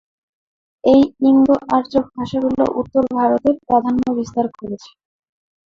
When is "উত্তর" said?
2.79-3.03